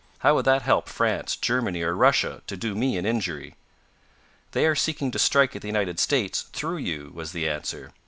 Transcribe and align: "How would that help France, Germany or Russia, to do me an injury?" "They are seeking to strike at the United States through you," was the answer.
"How 0.25 0.33
would 0.33 0.45
that 0.45 0.63
help 0.63 0.89
France, 0.89 1.35
Germany 1.35 1.83
or 1.83 1.95
Russia, 1.95 2.41
to 2.47 2.57
do 2.57 2.73
me 2.73 2.97
an 2.97 3.05
injury?" 3.05 3.53
"They 4.51 4.65
are 4.65 4.73
seeking 4.73 5.11
to 5.11 5.19
strike 5.19 5.55
at 5.55 5.61
the 5.61 5.67
United 5.67 5.99
States 5.99 6.41
through 6.41 6.77
you," 6.77 7.11
was 7.13 7.33
the 7.33 7.47
answer. 7.47 7.91